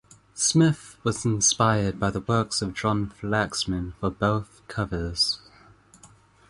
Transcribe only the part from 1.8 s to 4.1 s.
by the works of John Flaxman for